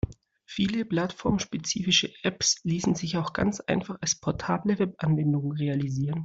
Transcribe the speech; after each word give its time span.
Viele 0.45 0.83
plattformspezifische 0.83 2.11
Apps 2.23 2.59
ließen 2.63 2.95
sich 2.95 3.17
auch 3.17 3.33
ganz 3.33 3.59
einfach 3.59 3.99
als 4.01 4.15
portable 4.19 4.79
Webanwendung 4.79 5.51
realisieren. 5.53 6.19